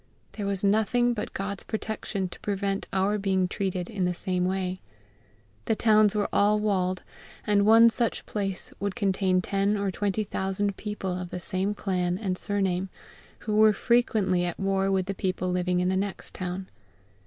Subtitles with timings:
[0.31, 4.81] There was nothing but GOD'S protection to prevent our being treated in the same way.
[5.65, 7.03] The towns were all walled,
[7.45, 12.17] and one such place would contain ten or twenty thousand people of the same clan
[12.17, 12.89] and surname,
[13.41, 16.67] who were frequently at war with the people living in the next town.